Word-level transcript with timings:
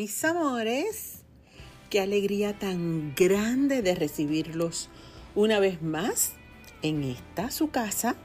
Mis 0.00 0.24
amores, 0.24 1.24
qué 1.90 2.00
alegría 2.00 2.58
tan 2.58 3.14
grande 3.14 3.82
de 3.82 3.94
recibirlos 3.94 4.88
una 5.34 5.58
vez 5.58 5.82
más 5.82 6.32
en 6.80 7.04
esta 7.04 7.50
su 7.50 7.68
casa 7.68 8.16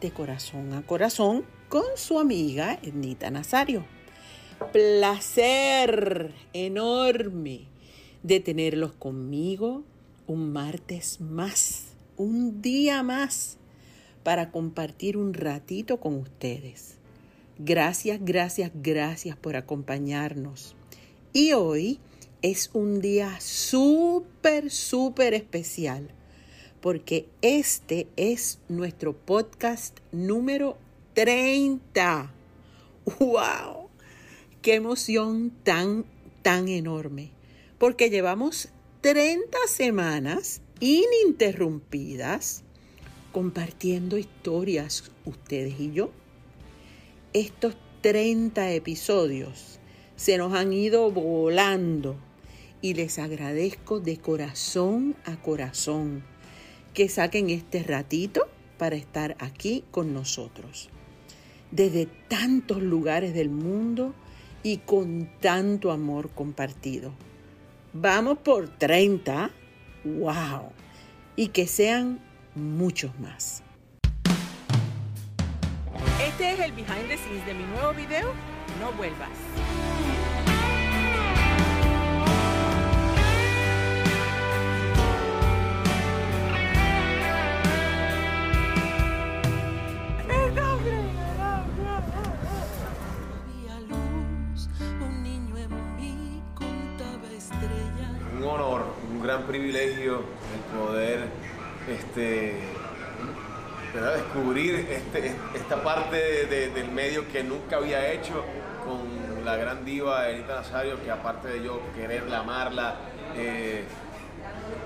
de 0.00 0.10
corazón 0.10 0.72
a 0.72 0.80
corazón 0.86 1.44
con 1.68 1.84
su 1.96 2.18
amiga 2.18 2.78
Ednita 2.82 3.30
Nazario. 3.30 3.84
Placer 4.72 6.32
enorme 6.54 7.66
de 8.22 8.40
tenerlos 8.40 8.94
conmigo 8.94 9.84
un 10.26 10.50
martes 10.50 11.20
más, 11.20 11.88
un 12.16 12.62
día 12.62 13.02
más 13.02 13.58
para 14.22 14.50
compartir 14.50 15.18
un 15.18 15.34
ratito 15.34 16.00
con 16.00 16.14
ustedes. 16.14 16.94
Gracias, 17.58 18.18
gracias, 18.22 18.70
gracias 18.74 19.36
por 19.36 19.56
acompañarnos. 19.56 20.74
Y 21.32 21.52
hoy 21.52 22.00
es 22.40 22.70
un 22.72 23.00
día 23.00 23.38
súper, 23.40 24.70
súper 24.70 25.34
especial 25.34 26.08
porque 26.80 27.28
este 27.42 28.06
es 28.16 28.60
nuestro 28.68 29.14
podcast 29.14 29.98
número 30.10 30.78
30. 31.12 32.32
¡Wow! 33.18 33.88
¡Qué 34.62 34.74
emoción 34.74 35.52
tan, 35.64 36.06
tan 36.42 36.68
enorme! 36.68 37.30
Porque 37.78 38.08
llevamos 38.08 38.70
30 39.02 39.58
semanas 39.68 40.62
ininterrumpidas 40.80 42.62
compartiendo 43.32 44.16
historias 44.16 45.10
ustedes 45.26 45.78
y 45.78 45.92
yo. 45.92 46.10
Estos 47.34 47.76
30 48.00 48.72
episodios 48.72 49.77
se 50.18 50.36
nos 50.36 50.52
han 50.52 50.72
ido 50.72 51.12
volando 51.12 52.16
y 52.82 52.94
les 52.94 53.20
agradezco 53.20 54.00
de 54.00 54.18
corazón 54.18 55.14
a 55.24 55.36
corazón 55.36 56.24
que 56.92 57.08
saquen 57.08 57.50
este 57.50 57.84
ratito 57.84 58.48
para 58.78 58.96
estar 58.96 59.36
aquí 59.38 59.84
con 59.92 60.12
nosotros. 60.12 60.90
Desde 61.70 62.06
tantos 62.26 62.82
lugares 62.82 63.32
del 63.32 63.48
mundo 63.48 64.12
y 64.64 64.78
con 64.78 65.30
tanto 65.40 65.92
amor 65.92 66.30
compartido. 66.30 67.12
Vamos 67.92 68.38
por 68.38 68.68
30. 68.68 69.52
¡Wow! 70.04 70.72
Y 71.36 71.48
que 71.48 71.68
sean 71.68 72.20
muchos 72.56 73.16
más. 73.20 73.62
Este 76.26 76.54
es 76.54 76.60
el 76.60 76.72
behind 76.72 77.06
the 77.06 77.16
scenes 77.16 77.46
de 77.46 77.54
mi 77.54 77.64
nuevo 77.66 77.92
video, 77.94 78.32
No 78.80 78.92
vuelvas. 78.92 79.30
Honor, 98.48 98.84
un 99.10 99.22
gran 99.22 99.44
privilegio 99.44 100.22
el 100.54 100.78
poder 100.78 101.28
este, 101.88 102.60
descubrir 103.94 104.86
este, 104.90 105.34
esta 105.54 105.82
parte 105.82 106.46
del 106.46 106.90
medio 106.90 107.28
que 107.28 107.42
nunca 107.42 107.76
había 107.76 108.12
hecho 108.12 108.44
con 108.84 109.44
la 109.44 109.56
gran 109.56 109.84
diva 109.84 110.28
Erika 110.28 110.56
Nazario, 110.56 111.02
que 111.02 111.10
aparte 111.10 111.48
de 111.48 111.62
yo 111.62 111.80
quererla, 111.94 112.40
amarla, 112.40 112.96
eh, 113.34 113.84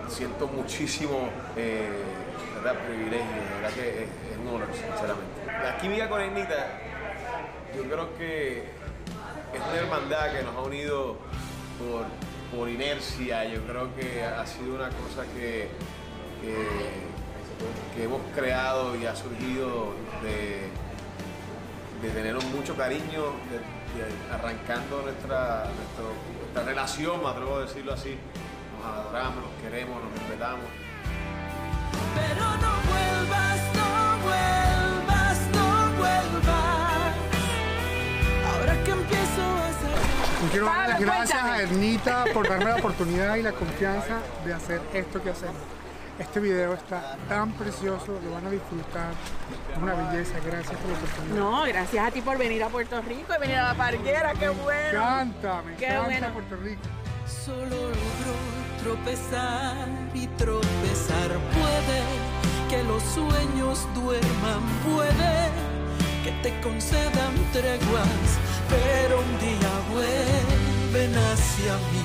siento 0.09 0.47
muchísimo 0.47 1.29
eh, 1.57 1.89
¿verdad? 2.55 2.79
privilegio, 2.87 3.27
verdad 3.61 3.75
que 3.75 4.05
es, 4.05 4.09
un 4.41 4.49
honor, 4.49 4.69
sinceramente. 4.73 5.43
La 5.47 5.79
química 5.79 6.09
con 6.09 6.21
Ernita, 6.21 6.79
yo 7.77 7.83
creo 7.85 8.17
que 8.17 8.59
es 8.59 9.61
una 9.71 9.81
hermandad 9.81 10.33
que 10.33 10.43
nos 10.43 10.55
ha 10.57 10.61
unido 10.61 11.17
por, 11.79 12.07
por 12.55 12.69
inercia, 12.69 13.45
yo 13.45 13.63
creo 13.63 13.95
que 13.95 14.23
ha 14.23 14.47
sido 14.47 14.75
una 14.75 14.89
cosa 14.89 15.25
que 15.35 15.69
que, 17.95 18.05
hemos 18.05 18.21
creado 18.35 18.97
y 18.97 19.07
ha 19.07 19.15
surgido 19.15 19.95
de, 20.23 20.69
de 22.03 22.15
tener 22.15 22.35
mucho 22.35 22.77
cariño, 22.77 23.33
arrancando 24.33 25.03
nuestra, 25.03 25.67
relación, 26.65 27.23
me 27.23 27.29
atrevo 27.29 27.57
a 27.57 27.61
decirlo 27.63 27.93
así. 27.93 28.17
Nos 28.79 28.87
adoramos, 28.87 29.45
nos 29.45 29.63
queremos, 29.63 30.03
nos 30.03 30.13
respetamos. 30.13 30.67
Quiero 40.53 40.67
darle 40.67 41.05
gracias 41.05 41.43
a 41.43 41.63
Ernita 41.63 42.25
por 42.35 42.47
darme 42.47 42.67
la 42.67 42.77
oportunidad 42.77 43.37
y 43.37 43.43
la 43.43 43.53
confianza 43.53 44.19
de 44.45 44.53
hacer 44.53 44.83
esto 44.93 45.23
que 45.23 45.31
hacemos. 45.31 45.57
Este 46.19 46.41
video 46.41 46.75
está 46.75 47.17
tan 47.27 47.53
precioso, 47.53 48.21
lo 48.23 48.33
van 48.33 48.47
a 48.47 48.51
disfrutar. 48.51 49.13
Es 49.73 49.79
una 49.79 49.95
belleza, 49.95 50.35
gracias 50.45 50.79
por 50.79 50.91
la 50.91 50.99
oportunidad. 50.99 51.35
No, 51.37 51.63
gracias 51.63 52.07
a 52.07 52.11
ti 52.11 52.21
por 52.21 52.37
venir 52.37 52.63
a 52.63 52.69
Puerto 52.69 53.01
Rico 53.01 53.33
y 53.35 53.41
venir 53.41 53.57
a 53.57 53.69
la 53.69 53.75
parguera, 53.75 54.35
qué 54.35 54.51
bueno. 54.51 54.83
Me 54.83 54.89
encanta, 54.91 55.63
me 55.63 55.73
encanta 55.73 56.33
Puerto 56.35 56.57
Rico. 56.57 56.83
Solo 57.27 57.65
logro 57.65 58.35
tropezar 58.83 59.89
y 60.13 60.27
tropezar. 60.27 61.31
Puede 61.55 62.03
que 62.69 62.83
los 62.85 63.03
sueños 63.03 63.89
duerman, 63.95 64.61
puede 64.85 65.73
que 66.25 66.31
te 66.43 66.61
concedan 66.61 67.35
treguas, 67.53 68.39
pero 68.73 69.19
un 69.21 69.39
día 69.39 69.71
vuelven 69.93 71.15
hacia 71.17 71.75
mí 71.77 72.03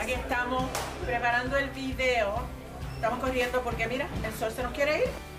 Aquí 0.00 0.12
estamos 0.12 0.64
preparando 1.06 1.56
el 1.56 1.70
video. 1.70 2.42
Estamos 2.96 3.20
corriendo 3.20 3.62
porque 3.62 3.86
mira, 3.86 4.08
el 4.24 4.32
sol 4.34 4.50
se 4.50 4.62
nos 4.62 4.72
quiere 4.72 4.98
ir. 4.98 5.32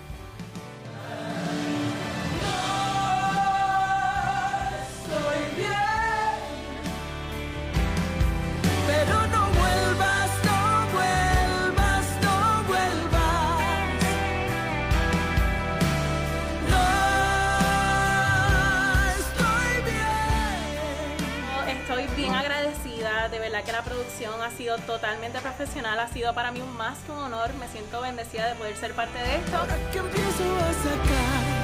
Que 23.62 23.72
la 23.72 23.82
producción 23.82 24.42
ha 24.42 24.50
sido 24.50 24.78
totalmente 24.78 25.38
profesional, 25.38 25.98
ha 26.00 26.08
sido 26.08 26.34
para 26.34 26.50
mí 26.50 26.60
un 26.60 26.76
más 26.76 26.98
que 27.00 27.12
un 27.12 27.18
honor, 27.18 27.54
me 27.54 27.68
siento 27.68 28.00
bendecida 28.00 28.48
de 28.48 28.54
poder 28.56 28.76
ser 28.76 28.94
parte 28.94 29.18
de 29.18 29.36
esto. 29.36 29.56
Ahora 29.56 29.76
que 29.92 29.98
empiezo 29.98 30.56
a 30.56 30.72
sacar 30.72 31.54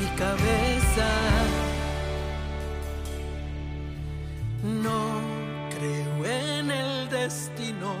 mi 0.00 0.06
cabeza, 0.16 1.06
no 4.62 5.20
creo 5.70 6.24
en 6.26 6.70
el 6.70 7.08
destino, 7.10 7.94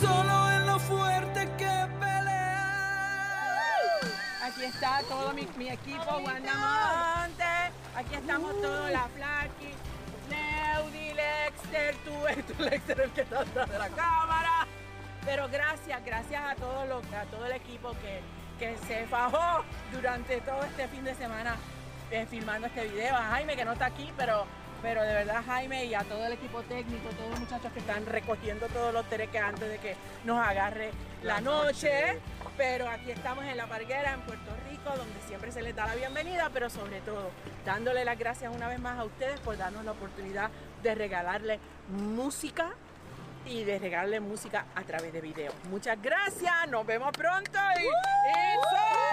solo 0.00 0.50
en 0.52 0.66
lo 0.66 0.78
fuerte 0.78 1.48
que 1.58 1.88
pelea. 1.98 2.60
Aquí 4.44 4.64
está 4.64 5.00
todo 5.08 5.32
mi, 5.32 5.42
equipo, 5.68 6.18
Wanda 6.24 6.54
Monte, 6.54 7.72
aquí 7.96 8.14
estamos 8.14 8.60
todos, 8.62 8.90
la 8.92 9.08
Neudi, 9.18 9.53
Tú, 12.04 12.12
tú 12.54 12.62
Lexter 12.62 13.00
el 13.00 13.10
que 13.10 13.22
está 13.22 13.40
atrás 13.40 13.68
de 13.68 13.78
la 13.78 13.88
cámara. 13.88 14.66
Pero 15.24 15.48
gracias, 15.48 16.04
gracias 16.04 16.42
a 16.42 16.54
todo, 16.54 16.84
lo, 16.86 16.98
a 16.98 17.24
todo 17.30 17.46
el 17.46 17.52
equipo 17.52 17.92
que, 17.92 18.20
que 18.58 18.76
se 18.86 19.06
fajó 19.06 19.64
durante 19.92 20.40
todo 20.42 20.62
este 20.62 20.86
fin 20.88 21.02
de 21.02 21.14
semana 21.14 21.56
eh, 22.10 22.26
filmando 22.30 22.68
este 22.68 22.86
video. 22.86 23.16
A 23.16 23.22
Jaime 23.30 23.56
que 23.56 23.64
no 23.64 23.72
está 23.72 23.86
aquí, 23.86 24.12
pero, 24.16 24.46
pero 24.82 25.02
de 25.02 25.14
verdad 25.14 25.42
Jaime 25.44 25.86
y 25.86 25.94
a 25.94 26.04
todo 26.04 26.24
el 26.26 26.34
equipo 26.34 26.62
técnico, 26.62 27.08
todos 27.08 27.30
los 27.30 27.40
muchachos 27.40 27.72
que 27.72 27.80
están 27.80 28.06
recogiendo 28.06 28.66
todos 28.68 28.92
los 28.94 29.08
tereques 29.08 29.42
antes 29.42 29.68
de 29.68 29.78
que 29.78 29.96
nos 30.24 30.38
agarre 30.38 30.92
la, 31.22 31.40
noche. 31.40 32.20
Pero 32.56 32.88
aquí 32.88 33.10
estamos 33.10 33.44
en 33.44 33.56
La 33.56 33.66
Parguera, 33.66 34.12
en 34.12 34.20
Puerto 34.20 34.50
Rico, 34.70 34.90
donde 34.96 35.20
siempre 35.26 35.50
se 35.50 35.60
les 35.60 35.74
da 35.74 35.86
la 35.86 35.94
bienvenida, 35.96 36.50
pero 36.52 36.70
sobre 36.70 37.00
todo 37.00 37.30
dándole 37.64 38.04
las 38.04 38.18
gracias 38.18 38.54
una 38.54 38.68
vez 38.68 38.78
más 38.78 38.98
a 38.98 39.04
ustedes 39.04 39.40
por 39.40 39.56
darnos 39.56 39.84
la 39.84 39.92
oportunidad 39.92 40.50
de 40.82 40.94
regalarle 40.94 41.58
música 41.88 42.70
y 43.44 43.64
de 43.64 43.78
regalarle 43.78 44.20
música 44.20 44.66
a 44.74 44.82
través 44.82 45.12
de 45.12 45.20
video. 45.20 45.52
Muchas 45.68 46.00
gracias, 46.00 46.68
nos 46.68 46.86
vemos 46.86 47.10
pronto 47.12 47.58
y 47.80 48.32
Rafael, 48.32 49.03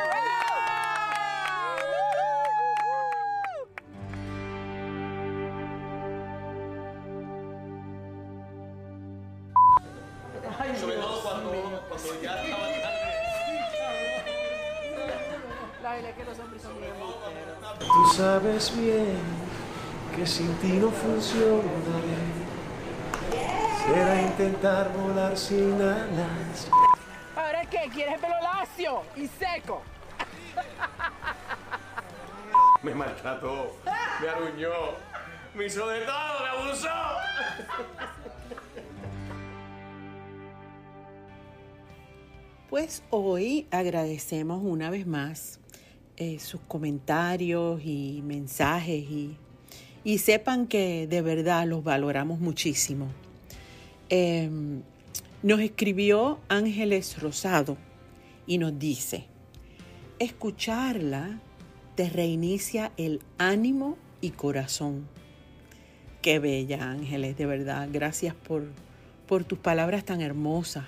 sabes 18.61 18.79
bien 18.79 19.17
que 20.15 20.25
sin 20.25 20.53
ti 20.55 20.73
no 20.73 20.91
funciona. 20.91 21.63
Será 23.85 24.21
intentar 24.21 24.91
volar 24.93 25.35
sin 25.37 25.81
alas. 25.81 26.67
¿Ahora 27.35 27.65
qué? 27.65 27.89
¿Quieres 27.93 28.19
pelo 28.19 28.35
lacio 28.41 29.03
y 29.15 29.27
seco? 29.27 29.81
Me 32.83 32.93
maltrató, 32.93 33.75
me 34.21 34.29
aruñó, 34.29 34.71
me 35.55 35.65
hizo 35.65 35.87
de 35.87 36.01
todo, 36.01 36.43
me 36.43 36.49
abusó. 36.49 36.89
Pues 42.69 43.03
hoy 43.09 43.67
agradecemos 43.71 44.61
una 44.63 44.89
vez 44.89 45.05
más 45.05 45.60
eh, 46.23 46.37
sus 46.37 46.61
comentarios 46.67 47.81
y 47.83 48.21
mensajes 48.23 49.03
y, 49.09 49.37
y, 50.03 50.19
sepan 50.19 50.67
que 50.67 51.07
de 51.07 51.23
verdad 51.23 51.65
los 51.65 51.83
valoramos 51.83 52.39
muchísimo. 52.39 53.07
Eh, 54.09 54.47
nos 55.41 55.59
escribió 55.61 56.39
Ángeles 56.47 57.19
Rosado 57.19 57.75
y 58.45 58.59
nos 58.59 58.77
dice, 58.77 59.25
escucharla 60.19 61.39
te 61.95 62.07
reinicia 62.07 62.91
el 62.97 63.21
ánimo 63.39 63.97
y 64.21 64.29
corazón. 64.29 65.07
Qué 66.21 66.37
bella 66.37 66.91
Ángeles, 66.91 67.35
de 67.35 67.47
verdad. 67.47 67.89
Gracias 67.91 68.35
por, 68.35 68.65
por 69.25 69.43
tus 69.43 69.57
palabras 69.57 70.05
tan 70.05 70.21
hermosas. 70.21 70.85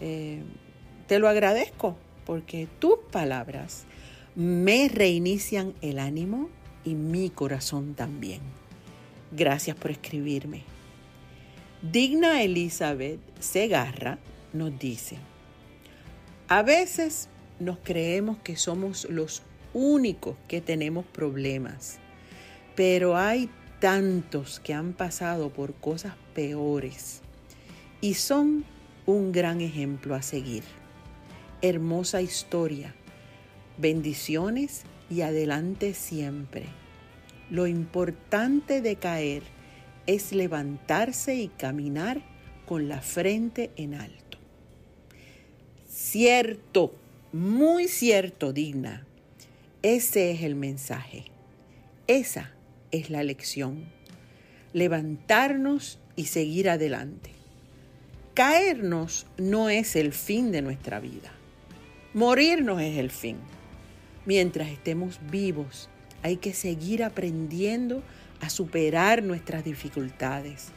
Eh, 0.00 0.44
te 1.08 1.18
lo 1.18 1.28
agradezco 1.28 1.96
porque 2.24 2.68
tus 2.78 3.00
palabras 3.10 3.86
me 4.40 4.88
reinician 4.88 5.74
el 5.82 5.98
ánimo 5.98 6.48
y 6.82 6.94
mi 6.94 7.28
corazón 7.28 7.92
también. 7.94 8.40
Gracias 9.32 9.76
por 9.76 9.90
escribirme. 9.90 10.62
Digna 11.82 12.42
Elizabeth 12.42 13.20
Segarra 13.38 14.18
nos 14.54 14.78
dice, 14.78 15.18
a 16.48 16.62
veces 16.62 17.28
nos 17.58 17.80
creemos 17.84 18.38
que 18.38 18.56
somos 18.56 19.06
los 19.10 19.42
únicos 19.74 20.36
que 20.48 20.62
tenemos 20.62 21.04
problemas, 21.04 21.98
pero 22.74 23.18
hay 23.18 23.50
tantos 23.78 24.58
que 24.58 24.72
han 24.72 24.94
pasado 24.94 25.50
por 25.50 25.74
cosas 25.74 26.14
peores 26.34 27.20
y 28.00 28.14
son 28.14 28.64
un 29.04 29.32
gran 29.32 29.60
ejemplo 29.60 30.14
a 30.14 30.22
seguir 30.22 30.62
hermosa 31.62 32.22
historia. 32.22 32.94
Bendiciones 33.80 34.82
y 35.08 35.22
adelante 35.22 35.94
siempre. 35.94 36.66
Lo 37.48 37.66
importante 37.66 38.82
de 38.82 38.96
caer 38.96 39.42
es 40.06 40.32
levantarse 40.32 41.36
y 41.36 41.48
caminar 41.48 42.20
con 42.66 42.90
la 42.90 43.00
frente 43.00 43.70
en 43.76 43.94
alto. 43.94 44.36
Cierto, 45.88 46.94
muy 47.32 47.88
cierto, 47.88 48.52
digna. 48.52 49.06
Ese 49.80 50.30
es 50.32 50.42
el 50.42 50.56
mensaje. 50.56 51.24
Esa 52.06 52.52
es 52.90 53.08
la 53.08 53.22
lección. 53.22 53.86
Levantarnos 54.74 55.98
y 56.16 56.26
seguir 56.26 56.68
adelante. 56.68 57.30
Caernos 58.34 59.26
no 59.38 59.70
es 59.70 59.96
el 59.96 60.12
fin 60.12 60.52
de 60.52 60.60
nuestra 60.60 61.00
vida. 61.00 61.32
Morirnos 62.12 62.82
es 62.82 62.98
el 62.98 63.10
fin. 63.10 63.38
Mientras 64.30 64.68
estemos 64.68 65.18
vivos, 65.28 65.88
hay 66.22 66.36
que 66.36 66.54
seguir 66.54 67.02
aprendiendo 67.02 68.00
a 68.40 68.48
superar 68.48 69.24
nuestras 69.24 69.64
dificultades. 69.64 70.68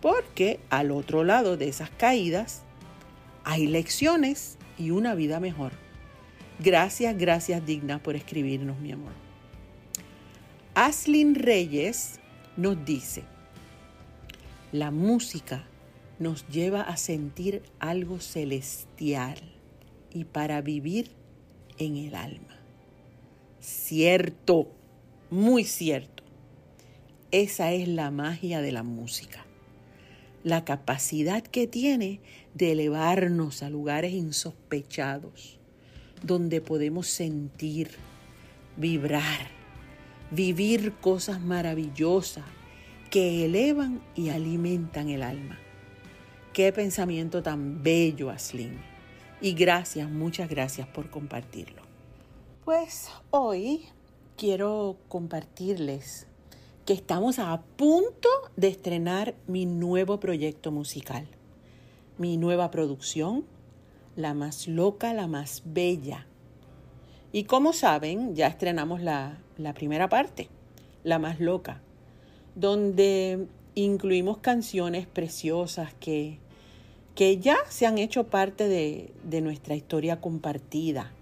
Porque 0.00 0.60
al 0.70 0.92
otro 0.92 1.24
lado 1.24 1.56
de 1.56 1.66
esas 1.66 1.90
caídas 1.90 2.62
hay 3.42 3.66
lecciones 3.66 4.56
y 4.78 4.92
una 4.92 5.16
vida 5.16 5.40
mejor. 5.40 5.72
Gracias, 6.60 7.18
gracias 7.18 7.66
digna 7.66 8.00
por 8.00 8.14
escribirnos, 8.14 8.78
mi 8.78 8.92
amor. 8.92 9.14
Aslin 10.76 11.34
Reyes 11.34 12.20
nos 12.56 12.84
dice, 12.84 13.24
la 14.70 14.92
música 14.92 15.64
nos 16.20 16.46
lleva 16.46 16.82
a 16.82 16.96
sentir 16.96 17.64
algo 17.80 18.20
celestial 18.20 19.38
y 20.12 20.22
para 20.22 20.60
vivir 20.60 21.10
en 21.78 21.96
el 21.96 22.14
alma. 22.14 22.55
Cierto, 23.60 24.68
muy 25.30 25.64
cierto. 25.64 26.22
Esa 27.30 27.72
es 27.72 27.88
la 27.88 28.10
magia 28.10 28.60
de 28.60 28.72
la 28.72 28.82
música. 28.82 29.44
La 30.44 30.64
capacidad 30.64 31.42
que 31.42 31.66
tiene 31.66 32.20
de 32.54 32.72
elevarnos 32.72 33.62
a 33.62 33.70
lugares 33.70 34.12
insospechados, 34.12 35.58
donde 36.22 36.60
podemos 36.60 37.08
sentir, 37.08 37.90
vibrar, 38.76 39.48
vivir 40.30 40.92
cosas 40.94 41.40
maravillosas 41.40 42.44
que 43.10 43.44
elevan 43.44 44.00
y 44.14 44.28
alimentan 44.28 45.08
el 45.08 45.22
alma. 45.22 45.58
Qué 46.52 46.72
pensamiento 46.72 47.42
tan 47.42 47.82
bello, 47.82 48.30
Aslin 48.30 48.96
y 49.40 49.52
gracias, 49.52 50.10
muchas 50.10 50.48
gracias 50.48 50.88
por 50.88 51.10
compartirlo. 51.10 51.85
Pues 52.66 53.10
hoy 53.30 53.84
quiero 54.36 54.96
compartirles 55.06 56.26
que 56.84 56.94
estamos 56.94 57.38
a 57.38 57.62
punto 57.76 58.28
de 58.56 58.66
estrenar 58.66 59.36
mi 59.46 59.66
nuevo 59.66 60.18
proyecto 60.18 60.72
musical, 60.72 61.28
mi 62.18 62.36
nueva 62.36 62.72
producción, 62.72 63.44
La 64.16 64.34
más 64.34 64.66
loca, 64.66 65.14
la 65.14 65.28
más 65.28 65.62
bella. 65.64 66.26
Y 67.30 67.44
como 67.44 67.72
saben, 67.72 68.34
ya 68.34 68.48
estrenamos 68.48 69.00
la, 69.00 69.38
la 69.58 69.72
primera 69.72 70.08
parte, 70.08 70.48
La 71.04 71.20
más 71.20 71.38
loca, 71.38 71.82
donde 72.56 73.46
incluimos 73.76 74.38
canciones 74.38 75.06
preciosas 75.06 75.94
que 76.00 76.40
que 77.16 77.38
ya 77.38 77.56
se 77.70 77.86
han 77.86 77.96
hecho 77.96 78.24
parte 78.24 78.68
de, 78.68 79.40
nuestra 79.40 79.74
historia 79.74 80.20
compartida. 80.20 81.12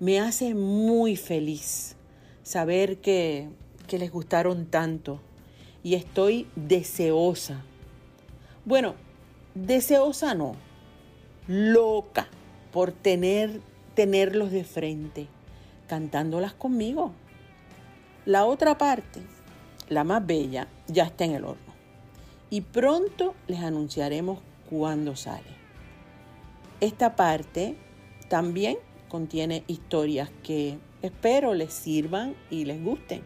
Me 0.00 0.20
hace 0.20 0.54
muy 0.54 1.16
feliz 1.16 1.96
saber 2.44 2.98
que, 2.98 3.48
que 3.88 3.98
les 3.98 4.12
gustaron 4.12 4.66
tanto 4.66 5.20
y 5.82 5.94
estoy 5.94 6.46
deseosa. 6.54 7.62
Bueno, 8.64 8.94
deseosa 9.54 10.34
no, 10.34 10.54
loca 11.48 12.28
por 12.72 12.92
tener, 12.92 13.60
tenerlos 13.94 14.52
de 14.52 14.62
frente, 14.62 15.26
cantándolas 15.88 16.52
conmigo. 16.52 17.12
La 18.24 18.44
otra 18.44 18.78
parte, 18.78 19.20
la 19.88 20.04
más 20.04 20.24
bella, 20.24 20.68
ya 20.86 21.04
está 21.04 21.24
en 21.24 21.32
el 21.32 21.44
horno. 21.44 21.74
Y 22.50 22.60
pronto 22.60 23.34
les 23.48 23.60
anunciaremos 23.60 24.38
cuando 24.70 25.16
sale. 25.16 25.58
Esta 26.80 27.16
parte 27.16 27.76
también 28.28 28.78
contiene 29.08 29.64
historias 29.66 30.30
que 30.42 30.78
espero 31.02 31.54
les 31.54 31.72
sirvan 31.72 32.34
y 32.50 32.64
les 32.64 32.82
gusten. 32.82 33.22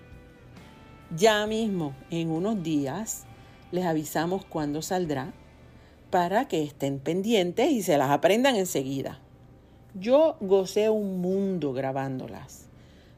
Ya 1.16 1.46
mismo, 1.46 1.94
en 2.10 2.30
unos 2.30 2.62
días, 2.62 3.24
les 3.70 3.84
avisamos 3.84 4.44
cuándo 4.44 4.82
saldrá 4.82 5.32
para 6.10 6.48
que 6.48 6.62
estén 6.62 6.98
pendientes 6.98 7.70
y 7.70 7.82
se 7.82 7.98
las 7.98 8.10
aprendan 8.10 8.56
enseguida. 8.56 9.20
Yo 9.94 10.36
gocé 10.40 10.88
un 10.88 11.20
mundo 11.20 11.72
grabándolas, 11.72 12.66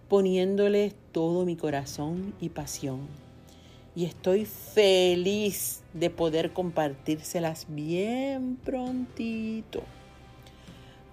poniéndoles 0.08 0.94
todo 1.12 1.44
mi 1.44 1.56
corazón 1.56 2.34
y 2.40 2.48
pasión 2.48 3.24
y 3.96 4.04
estoy 4.04 4.44
feliz 4.44 5.82
de 5.92 6.10
poder 6.10 6.52
compartírselas 6.52 7.66
bien 7.68 8.56
prontito. 8.64 9.82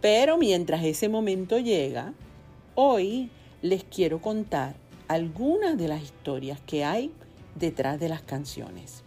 Pero 0.01 0.37
mientras 0.37 0.83
ese 0.83 1.09
momento 1.09 1.59
llega, 1.59 2.13
hoy 2.75 3.29
les 3.61 3.83
quiero 3.83 4.19
contar 4.19 4.75
algunas 5.07 5.77
de 5.77 5.87
las 5.87 6.01
historias 6.01 6.59
que 6.65 6.83
hay 6.83 7.11
detrás 7.55 7.99
de 7.99 8.09
las 8.09 8.23
canciones. 8.23 9.03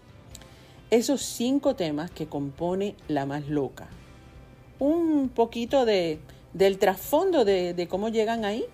Esos 0.90 1.22
cinco 1.22 1.74
temas 1.74 2.12
que 2.12 2.26
compone 2.26 2.94
La 3.08 3.26
Más 3.26 3.48
Loca. 3.48 3.88
Un 4.78 5.28
poquito 5.28 5.84
de, 5.84 6.20
del 6.52 6.78
trasfondo 6.78 7.44
de, 7.44 7.74
de 7.74 7.88
cómo 7.88 8.08
llegan 8.08 8.44
ahí 8.44 8.64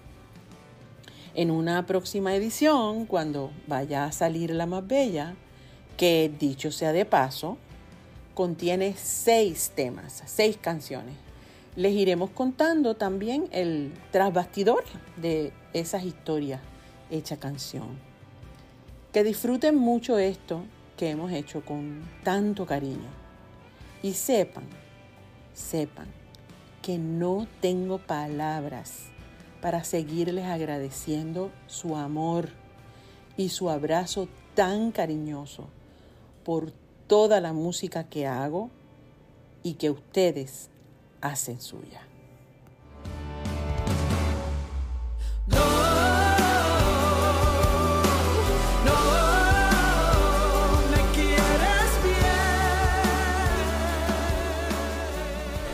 en 1.35 1.51
una 1.51 1.87
próxima 1.87 2.35
edición, 2.35 3.07
cuando 3.07 3.53
vaya 3.67 4.05
a 4.05 4.13
salir 4.13 4.51
la 4.51 4.67
más 4.67 4.87
bella, 4.87 5.37
que 5.97 6.31
dicho 6.39 6.73
sea 6.73 6.93
de 6.93 7.05
paso, 7.05 7.57
contiene 8.35 8.95
seis 8.97 9.73
temas, 9.75 10.23
seis 10.27 10.59
canciones. 10.61 11.30
Les 11.77 11.93
iremos 11.93 12.31
contando 12.31 12.97
también 12.97 13.49
el 13.53 13.93
trasbastidor 14.11 14.85
de 15.17 15.53
esas 15.73 16.05
historias 16.05 16.61
hecha 17.11 17.37
canción. 17.37 17.99
Que 19.13 19.25
disfruten 19.25 19.77
mucho 19.77 20.19
esto 20.19 20.63
que 20.97 21.11
hemos 21.11 21.33
hecho 21.33 21.65
con 21.65 22.03
tanto 22.23 22.67
cariño. 22.67 23.09
Y 24.03 24.13
sepan, 24.15 24.65
sepan 25.55 26.07
que 26.83 26.99
no 26.99 27.47
tengo 27.61 27.99
palabras 27.99 29.07
para 29.61 29.85
seguirles 29.85 30.47
agradeciendo 30.47 31.51
su 31.67 31.97
amor 31.97 32.51
y 33.37 33.51
su 33.51 33.71
abrazo 33.71 34.29
tan 34.55 34.91
cariñoso 34.91 35.69
por 36.45 36.73
toda 37.07 37.41
la 37.41 37.53
música 37.53 38.05
que 38.05 38.27
hago 38.27 38.71
y 39.63 39.75
que 39.75 39.91
ustedes 39.91 40.71
hacen 41.21 41.61
suya. 41.61 42.03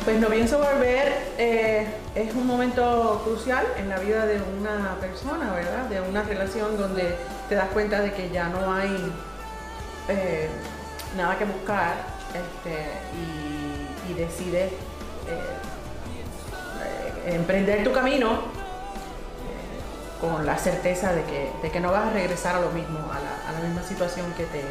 Pues 0.06 0.20
no 0.20 0.28
pienso 0.28 0.58
volver, 0.58 1.12
eh, 1.36 1.84
es 2.14 2.32
un 2.32 2.46
momento 2.46 3.22
crucial 3.24 3.66
en 3.76 3.88
la 3.88 3.98
vida 3.98 4.24
de 4.24 4.40
una 4.40 4.94
persona, 5.00 5.52
¿verdad? 5.52 5.88
De 5.90 6.00
una 6.00 6.22
relación 6.22 6.78
donde 6.78 7.16
te 7.48 7.56
das 7.56 7.68
cuenta 7.70 8.00
de 8.00 8.12
que 8.12 8.30
ya 8.30 8.48
no 8.48 8.72
hay 8.72 9.12
eh, 10.08 10.48
nada 11.16 11.36
que 11.36 11.44
buscar 11.44 11.94
este, 12.28 12.86
y, 14.08 14.14
decides 14.14 14.72
eh, 15.28 17.35
emprender 17.35 17.85
tu 17.85 17.92
camino 17.92 18.40
con 20.21 20.45
la 20.47 20.56
certeza 20.56 21.12
de 21.12 21.25
que, 21.71 21.80
no 21.80 21.90
vas 21.92 22.06
a 22.06 22.11
regresar 22.11 22.56
a 22.56 22.61
lo 22.61 22.71
mismo, 22.71 22.99
a 23.12 23.52
la, 23.52 23.61
misma 23.61 23.83
situación 23.83 24.33
que 24.37 24.45
te, 24.45 24.62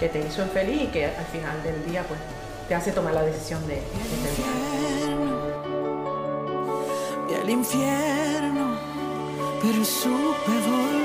que 0.00 0.08
te 0.08 0.26
hizo 0.26 0.42
infeliz 0.42 0.82
y 0.82 0.86
que 0.88 1.06
al 1.06 1.26
final 1.26 1.62
del 1.62 1.84
día 1.86 2.02
pues 2.08 2.18
te 2.68 2.74
hace 2.74 2.90
tomar 2.92 3.14
la 3.14 3.22
decisión 3.22 3.66
de, 3.66 3.76
de 3.76 3.82
Y 7.30 7.34
al 7.34 7.50
infierno, 7.50 8.76
pero 9.62 9.84
supe 9.84 10.52
volver. 10.68 11.03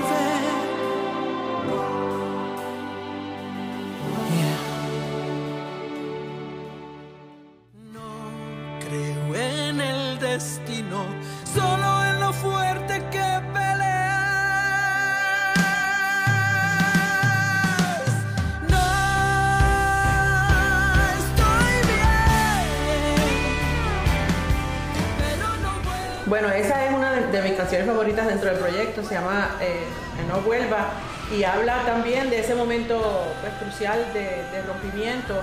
Bueno, 26.29 26.47
esa 26.49 26.85
es 26.85 26.93
una 26.93 27.13
de, 27.13 27.41
mis 27.41 27.53
canciones 27.53 27.87
favoritas 27.87 28.27
dentro 28.27 28.51
del 28.51 28.59
proyecto, 28.59 29.03
se 29.03 29.15
llama 29.15 29.55
eh, 29.61 29.83
No 30.27 30.39
Vuelva 30.41 30.91
y 31.35 31.43
habla 31.43 31.83
también 31.87 32.29
de 32.29 32.41
ese 32.41 32.53
momento 32.53 33.01
pues, 33.41 33.51
crucial 33.59 34.05
de, 34.13 34.61
rompimiento, 34.67 35.33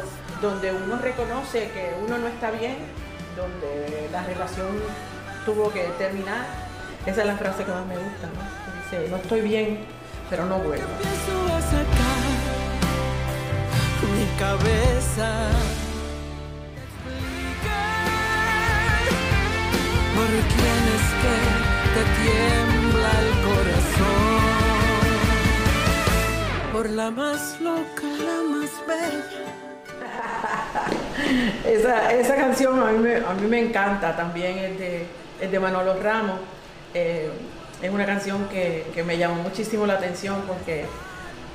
donde 0.40 0.70
uno 0.70 0.96
reconoce 0.98 1.72
que 1.72 1.92
uno 2.06 2.18
no 2.18 2.28
está 2.28 2.52
bien, 2.52 2.76
donde 3.34 4.08
la 4.12 4.22
relación 4.22 4.68
tuvo 5.44 5.72
que 5.72 5.82
terminar. 5.98 6.46
Esa 7.04 7.22
es 7.22 7.26
la 7.26 7.36
frase 7.36 7.64
que 7.64 7.72
más 7.72 7.84
me 7.86 7.96
gusta, 7.96 8.28
¿no? 8.28 8.98
Dice, 8.98 9.10
no 9.10 9.16
estoy 9.16 9.40
bien, 9.40 9.80
pero 10.30 10.44
no 10.44 10.58
vuelvo. 10.58 10.86
mi 14.14 14.38
cabeza 14.38 15.50
por 20.16 20.26
quién 20.26 20.82
es 20.96 21.06
que 21.22 21.36
te 21.94 22.02
tiembla 22.20 23.10
el 23.22 23.30
corazón. 23.48 24.46
Por 26.72 26.86
la 26.90 27.10
más 27.10 27.60
loca, 27.60 28.08
la 28.28 28.38
más 28.50 28.72
bella. 28.88 29.44
esa, 31.66 32.12
esa 32.12 32.36
canción 32.36 32.80
a 32.80 32.92
mí, 32.92 32.98
me, 32.98 33.16
a 33.16 33.34
mí 33.34 33.46
me 33.46 33.60
encanta 33.60 34.16
también, 34.16 34.58
es 34.58 34.78
de, 34.78 35.06
es 35.40 35.50
de 35.50 35.58
Manolo 35.58 36.00
Ramos. 36.02 36.40
Eh, 36.94 37.30
es 37.82 37.90
una 37.90 38.06
canción 38.06 38.48
que, 38.48 38.86
que, 38.94 39.04
me 39.04 39.18
llamó 39.18 39.42
muchísimo 39.42 39.86
la 39.86 39.94
atención 39.94 40.44
porque, 40.46 40.86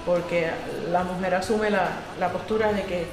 porque 0.05 0.51
la 0.91 1.03
mujer 1.03 1.33
asume 1.33 1.71
la, 1.71 1.89
la 2.19 2.29
postura 2.29 2.71
de 2.73 2.83
que, 2.83 3.07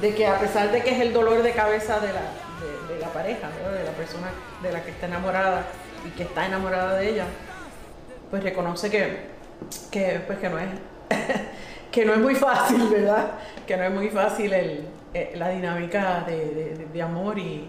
de 0.00 0.14
que 0.14 0.28
a 0.28 0.38
pesar 0.38 0.70
de 0.70 0.84
que 0.84 0.90
es 0.92 1.00
el 1.00 1.12
dolor 1.12 1.42
de 1.42 1.50
cabeza 1.50 1.98
de 1.98 2.12
la, 2.12 2.20
la 3.00 3.08
pareja, 3.08 3.48
de 3.48 3.84
la 3.84 3.92
persona 3.92 4.28
de 4.62 4.72
la 4.72 4.82
que 4.82 4.90
está 4.90 5.06
enamorada 5.06 5.64
y 6.06 6.10
que 6.10 6.24
está 6.24 6.46
enamorada 6.46 6.96
de 6.96 7.10
ella, 7.10 7.26
pues 8.30 8.42
reconoce 8.42 8.90
que, 8.90 9.30
que, 9.90 10.22
pues 10.26 10.38
que, 10.38 10.48
no, 10.48 10.58
es, 10.58 10.68
que 11.90 12.04
no 12.04 12.12
es 12.14 12.18
muy 12.18 12.34
fácil, 12.34 12.88
¿verdad? 12.88 13.32
Que 13.66 13.76
no 13.76 13.84
es 13.84 13.90
muy 13.90 14.08
fácil 14.08 14.52
el, 14.52 14.88
eh, 15.14 15.32
la 15.36 15.48
dinámica 15.48 16.24
de, 16.26 16.86
de, 16.92 17.02
amor 17.02 17.38
y, 17.38 17.68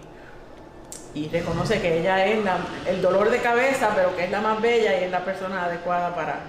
y, 1.14 1.28
reconoce 1.28 1.80
que 1.80 1.98
ella 1.98 2.24
es 2.26 2.38
el 2.86 3.02
dolor 3.02 3.30
de 3.30 3.38
cabeza, 3.38 3.90
pero 3.94 4.16
que 4.16 4.24
es 4.24 4.30
la 4.30 4.40
más 4.40 4.60
bella 4.60 5.00
y 5.00 5.04
es 5.04 5.10
la 5.10 5.24
persona 5.24 5.64
adecuada 5.64 6.14
para, 6.14 6.40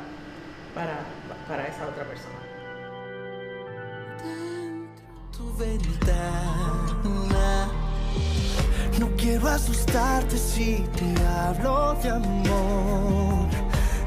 para, 0.76 1.00
para 1.48 1.68
esa 1.68 1.88
otra 1.88 2.04
persona. 2.04 2.44
tu 5.36 5.52
ventana 5.58 6.63
quiero 9.44 9.56
asustarte 9.56 10.38
si 10.38 10.86
te 10.98 11.22
hablo 11.26 11.96
de 12.02 12.10
amor. 12.10 13.50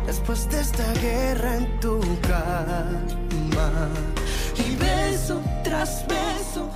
Después 0.06 0.48
de 0.50 0.60
esta 0.60 0.92
guerra 0.94 1.56
en 1.56 1.80
tu 1.80 2.00
cama. 2.22 3.88
Y 4.56 4.76
beso 4.76 5.40
tras 5.62 6.06
beso, 6.06 6.70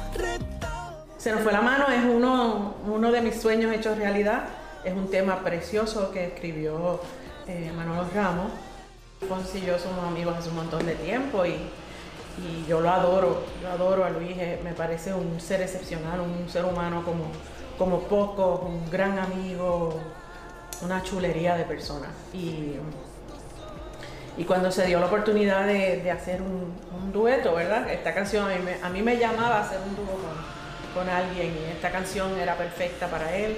Se 1.17 1.33
nos 1.33 1.43
fue 1.43 1.53
la 1.53 1.61
mano, 1.61 1.87
es 1.89 2.05
uno, 2.05 2.75
uno 2.87 3.13
de 3.13 3.21
mis 3.21 3.41
sueños 3.41 3.73
hechos 3.73 3.97
realidad. 3.97 4.45
Es 4.85 4.95
un 4.95 5.11
tema 5.11 5.41
precioso 5.41 6.11
que 6.13 6.27
escribió 6.27 7.01
eh, 7.47 7.73
Manolo 7.75 8.07
Ramos. 8.15 8.51
Fonsi 9.29 9.59
y 9.59 9.67
yo 9.67 9.79
somos 9.79 10.05
amigos 10.07 10.37
hace 10.39 10.49
un 10.49 10.57
montón 10.57 10.87
de 10.87 10.95
tiempo 10.95 11.45
y, 11.45 11.51
y 11.51 12.65
yo 12.67 12.81
lo 12.81 12.91
adoro, 12.91 13.43
yo 13.61 13.69
adoro 13.69 14.05
a 14.05 14.11
Luis, 14.11 14.35
eh, 14.39 14.59
me 14.65 14.73
parece 14.73 15.13
un 15.13 15.39
ser 15.39 15.61
excepcional, 15.61 16.21
un 16.21 16.49
ser 16.49 16.65
humano 16.65 17.05
como, 17.05 17.27
como 17.81 18.01
poco, 18.01 18.67
un 18.69 18.91
gran 18.91 19.19
amigo, 19.19 19.99
una 20.83 21.03
chulería 21.03 21.57
de 21.57 21.65
persona. 21.65 22.09
Y, 22.35 22.75
y 24.37 24.45
cuando 24.45 24.71
se 24.71 24.85
dio 24.85 25.01
la 25.01 25.07
oportunidad 25.07 25.67
de, 25.67 26.11
hacer 26.11 26.43
un, 26.43 26.79
dueto, 27.11 27.55
¿verdad? 27.55 27.91
Esta 27.91 28.13
canción 28.13 28.47
a 28.83 28.89
mí 28.91 29.03
me, 29.03 29.17
llamaba 29.17 29.57
a 29.57 29.61
hacer 29.63 29.79
un 29.79 29.97
dúo 29.97 30.19
con, 30.95 31.09
alguien 31.09 31.57
y 31.57 31.73
esta 31.73 31.91
canción 31.91 32.39
era 32.39 32.55
perfecta 32.55 33.07
para 33.07 33.35
él. 33.35 33.57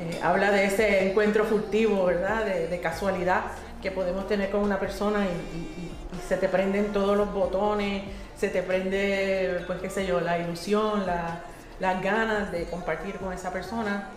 Eh, 0.00 0.18
habla 0.24 0.50
de 0.50 0.64
ese 0.64 1.08
encuentro 1.08 1.44
furtivo, 1.44 2.04
¿verdad? 2.04 2.44
De, 2.44 2.80
casualidad 2.80 3.44
que 3.80 3.92
podemos 3.92 4.26
tener 4.26 4.50
con 4.50 4.62
una 4.62 4.80
persona 4.80 5.24
y, 5.24 5.92
se 6.26 6.36
te 6.36 6.48
prenden 6.48 6.92
todos 6.92 7.16
los 7.16 7.32
botones, 7.32 8.02
se 8.36 8.48
te 8.48 8.62
prende, 8.62 9.62
pues 9.68 9.80
qué 9.80 9.88
sé 9.88 10.04
yo, 10.04 10.20
la 10.20 10.36
ilusión, 10.38 11.06
la, 11.06 11.40
las 11.80 12.02
ganas 12.02 12.52
de 12.52 12.64
compartir 12.64 13.16
con 13.16 13.32
esa 13.32 13.52
persona 13.52 14.08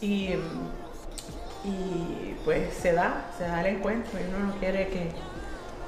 y, 0.00 0.30
y 1.64 2.36
pues 2.44 2.74
se 2.74 2.92
da, 2.92 3.26
se 3.38 3.44
da 3.44 3.60
el 3.60 3.76
encuentro 3.76 4.18
y 4.20 4.34
uno 4.34 4.52
no 4.52 4.54
quiere 4.58 4.88
que, 4.88 5.10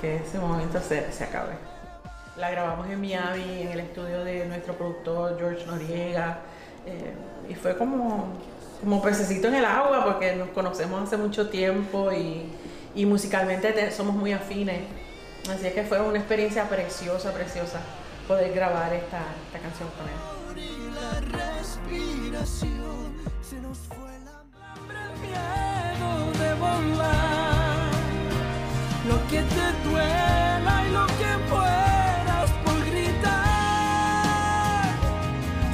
que 0.01 0.17
ese 0.17 0.39
momento 0.39 0.81
se, 0.81 1.13
se, 1.13 1.25
acabe. 1.25 1.53
La 2.37 2.51
grabamos 2.51 2.89
en 2.89 3.01
Miami, 3.01 3.63
en 3.63 3.69
el 3.69 3.81
estudio 3.81 4.25
de 4.25 4.47
nuestro 4.47 4.75
productor 4.75 5.39
George 5.39 5.67
Noriega 5.67 6.39
eh, 6.87 7.15
y 7.49 7.55
fue 7.55 7.77
como, 7.77 8.33
como 8.81 9.03
pececito 9.03 9.49
en 9.49 9.57
el 9.57 9.65
agua 9.65 10.05
porque 10.05 10.35
nos 10.35 10.49
conocemos 10.51 11.03
hace 11.03 11.17
mucho 11.17 11.49
tiempo 11.51 12.11
y, 12.13 12.51
y 12.95 13.07
musicalmente 13.07 13.91
somos 13.91 14.15
muy 14.15 14.33
afines. 14.33 14.81
Así 15.51 15.71
que 15.71 15.85
fue 15.85 16.01
una 16.01 16.19
experiencia 16.19 16.69
preciosa, 16.69 17.33
preciosa 17.33 17.81
poder 18.27 18.53
grabar 18.53 18.93
esta, 18.93 19.21
esta 19.47 19.59
canción 19.61 19.89
con 19.91 20.07
él 20.07 20.46
se 23.43 23.61
nos 23.61 23.79
fue 23.79 24.13
la 24.27 24.43
miedo 25.23 26.33
de 26.39 26.55
volar. 26.55 27.91
Lo 29.09 29.17
que 29.29 29.41
te 29.43 29.89
duela 29.89 30.85
y 30.87 30.91
lo 30.93 31.07
que 31.07 31.33
puedas 31.49 32.51
por 32.65 32.79
gritar, 32.87 33.35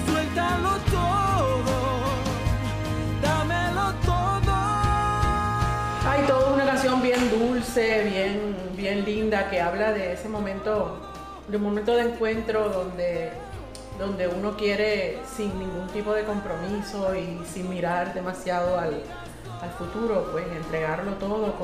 suéltalo 0.06 0.76
todo, 0.90 1.76
dámelo 3.22 3.94
todo. 4.04 4.54
Hay 6.10 6.26
toda 6.26 6.54
una 6.54 6.66
canción 6.66 7.00
bien 7.00 7.30
dulce, 7.30 8.04
bien, 8.04 8.54
bien 8.76 9.04
linda 9.04 9.48
que 9.48 9.60
habla 9.60 9.92
de 9.92 10.12
ese 10.12 10.28
momento, 10.28 11.00
de 11.48 11.56
un 11.56 11.62
momento 11.62 11.96
de 11.96 12.02
encuentro 12.02 12.68
donde 12.68 13.32
donde 13.98 14.28
uno 14.28 14.56
quiere 14.56 15.18
sin 15.36 15.58
ningún 15.58 15.86
tipo 15.88 16.12
de 16.12 16.24
compromiso 16.24 17.14
y 17.14 17.40
sin 17.46 17.68
mirar 17.68 18.14
demasiado 18.14 18.78
al, 18.78 19.02
futuro, 19.78 20.28
pues 20.32 20.44
entregarlo 20.56 21.12
todo 21.14 21.54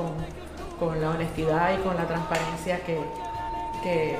con, 0.79 1.01
la 1.01 1.09
honestidad 1.09 1.77
y 1.77 1.81
con 1.81 1.97
la 1.97 2.07
transparencia 2.07 2.79
que, 2.85 4.17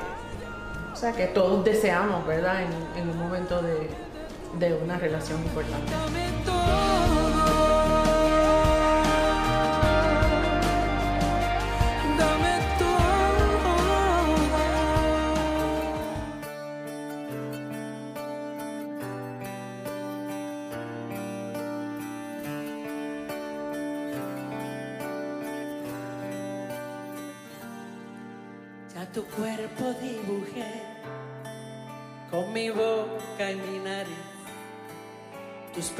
o 0.92 0.96
sea, 0.96 1.12
que 1.12 1.28
todos 1.28 1.64
deseamos, 1.64 2.26
¿verdad? 2.26 2.62
En, 2.96 3.08
un 3.08 3.18
momento 3.18 3.62
de, 3.62 3.88
de 4.58 4.74
una 4.74 4.98
relación 4.98 5.40
importante. 5.40 5.92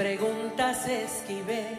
Preguntas 0.00 0.88
esquivé, 0.88 1.78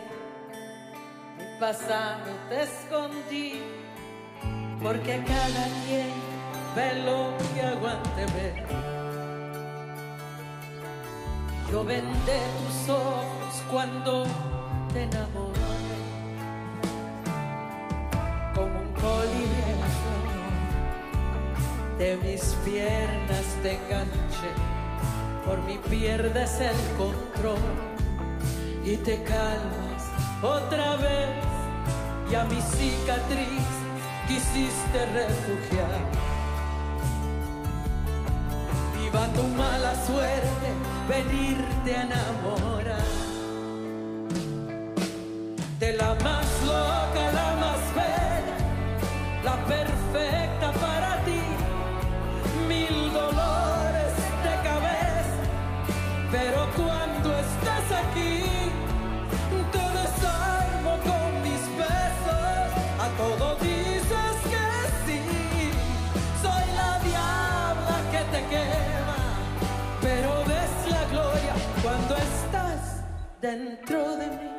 mi 1.40 1.60
pasado 1.60 2.30
te 2.50 2.62
escondí, 2.62 3.64
porque 4.80 5.24
cada 5.26 5.66
quien 5.84 6.12
ve 6.76 7.02
lo 7.04 7.34
que 7.52 7.62
aguante 7.64 8.26
ver. 8.36 8.64
Yo 11.72 11.84
vendé 11.84 12.40
tus 12.60 12.90
ojos 12.90 13.64
cuando 13.72 14.28
te 14.94 15.02
enamoré, 15.02 15.60
como 18.54 18.82
un 18.82 18.94
colibrí 19.02 19.82
de 21.98 22.18
mis 22.18 22.44
piernas 22.66 23.46
te 23.64 23.80
enganché, 23.80 24.52
por 25.44 25.58
mi 25.64 25.80
pierdes 25.90 26.60
el 26.60 26.78
control 27.00 27.91
y 28.84 28.98
te 28.98 29.22
calmas 29.24 30.04
otra 30.42 30.96
vez 30.98 31.30
y 32.32 32.36
a 32.36 32.44
mi 32.46 32.62
cicatriz 32.62 33.68
quisiste 34.28 35.06
refugiar. 35.14 36.02
Viva 38.98 39.28
tu 39.34 39.44
mala 39.50 39.94
suerte, 40.06 40.68
venirte 41.08 41.96
a 41.96 42.04
enamorar 42.04 43.32
de 45.80 45.94
la 45.94 46.16
más 46.24 46.51
dentro 73.42 74.18
de 74.18 74.28
mí. 74.28 74.52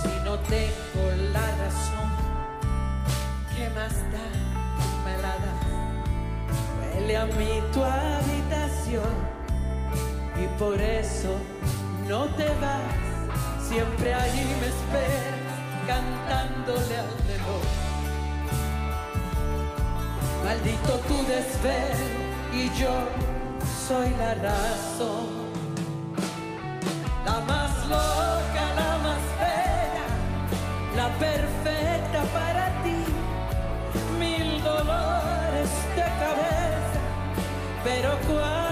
Si 0.00 0.24
no 0.24 0.38
tengo 0.38 1.04
la 1.32 1.46
razón, 1.62 2.10
más 3.74 3.94
da, 4.12 4.26
me 5.04 5.22
la 5.22 5.36
Huele 6.94 7.16
a 7.16 7.26
mí 7.26 7.62
tu 7.72 7.82
habitación 7.84 9.14
y 10.42 10.46
por 10.58 10.80
eso 10.80 11.36
no 12.08 12.26
te 12.36 12.48
vas. 12.60 13.68
Siempre 13.68 14.14
ahí 14.14 14.56
me 14.60 14.68
esperas 14.68 15.52
cantándole 15.86 16.96
al 16.96 17.10
reloj. 17.28 17.64
Maldito 20.44 20.98
tu 21.08 21.16
desvelo 21.26 22.31
y 22.52 22.70
yo 22.78 22.92
soy 23.88 24.10
la 24.18 24.34
razón. 24.34 25.42
La 27.24 27.40
más 27.40 27.86
loca, 27.88 28.64
la 28.76 28.98
más 29.06 29.22
bella, 29.40 30.08
la 30.96 31.08
perfecta 31.18 32.22
para 32.32 32.82
ti 32.82 33.04
mil 34.18 34.62
dolores 34.62 35.70
de 35.96 36.06
cabeza, 36.22 37.00
pero 37.84 38.10
cuando 38.26 38.71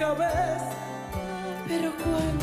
cabeza, 0.00 0.70
pero 1.68 1.92
cuando 2.02 2.39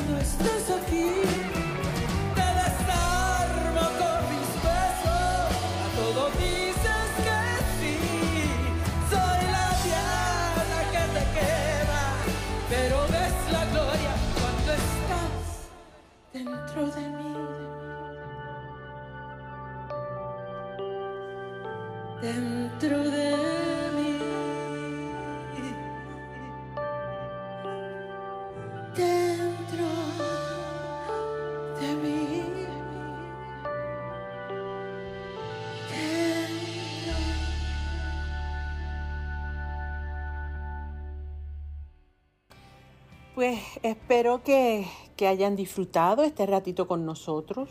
Pues 43.37 43.59
espero 43.83 44.41
que, 44.43 44.87
hayan 45.19 45.55
disfrutado 45.55 46.23
este 46.23 46.47
ratito 46.47 46.87
con 46.87 47.05
nosotros 47.05 47.69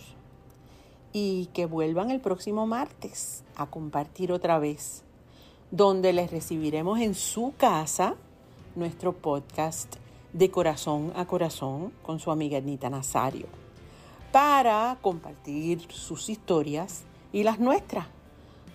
y 1.12 1.46
que 1.46 1.66
vuelvan 1.66 2.12
el 2.12 2.20
próximo 2.20 2.68
martes 2.68 3.42
a 3.56 3.66
compartir 3.66 4.30
otra 4.30 4.60
vez, 4.60 5.02
donde 5.72 6.12
les 6.12 6.30
recibiremos 6.30 7.00
en 7.00 7.16
su 7.16 7.52
casa 7.56 8.14
nuestro 8.76 9.12
podcast 9.12 9.96
de 10.32 10.52
corazón 10.52 11.12
a 11.16 11.26
corazón 11.26 11.92
con 12.04 12.20
su 12.20 12.30
amiga 12.30 12.58
Anita 12.58 12.88
Nazario, 12.88 13.48
para 14.30 14.96
compartir 15.02 15.80
sus 15.90 16.28
historias 16.28 17.02
y 17.32 17.42
las 17.42 17.58
nuestras, 17.58 18.06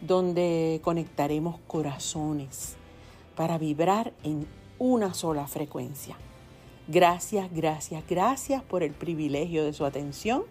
donde 0.01 0.81
conectaremos 0.83 1.57
corazones 1.67 2.75
para 3.37 3.57
vibrar 3.57 4.11
en 4.23 4.45
una 4.77 5.13
sola 5.13 5.47
frecuencia. 5.47 6.17
Gracias, 6.91 7.49
gracias, 7.53 8.03
gracias 8.05 8.61
por 8.63 8.83
el 8.83 8.91
privilegio 8.91 9.63
de 9.63 9.71
su 9.71 9.85
atención 9.85 10.43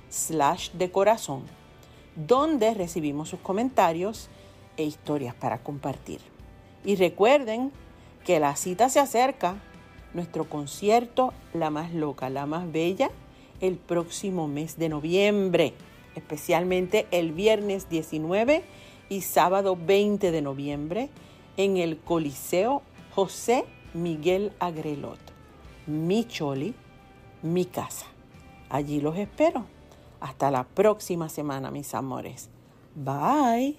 slash 0.07 0.71
de 0.71 0.89
corazón, 0.89 1.43
donde 2.15 2.73
recibimos 2.73 3.27
sus 3.27 3.41
comentarios 3.41 4.29
e 4.77 4.85
historias 4.85 5.35
para 5.35 5.57
compartir. 5.57 6.21
Y 6.85 6.95
recuerden 6.95 7.73
que 8.23 8.39
la 8.39 8.55
cita 8.55 8.87
se 8.87 9.01
acerca, 9.01 9.55
nuestro 10.13 10.47
concierto 10.47 11.33
La 11.53 11.69
más 11.69 11.93
loca, 11.93 12.29
la 12.29 12.45
más 12.45 12.71
bella, 12.71 13.09
el 13.59 13.75
próximo 13.75 14.47
mes 14.47 14.77
de 14.77 14.87
noviembre, 14.87 15.73
especialmente 16.15 17.07
el 17.11 17.31
viernes 17.31 17.89
19 17.89 18.63
y 19.09 19.21
sábado 19.21 19.77
20 19.79 20.31
de 20.31 20.41
noviembre 20.41 21.09
en 21.57 21.77
el 21.77 21.97
Coliseo 21.97 22.81
José 23.13 23.65
Miguel 23.93 24.51
Agrelot. 24.59 25.19
Mi 25.87 26.25
Choli, 26.25 26.73
mi 27.41 27.65
casa. 27.65 28.07
Allí 28.69 28.99
los 28.99 29.17
espero. 29.17 29.65
Hasta 30.19 30.49
la 30.51 30.63
próxima 30.63 31.29
semana, 31.29 31.71
mis 31.71 31.93
amores. 31.93 32.49
Bye. 32.95 33.77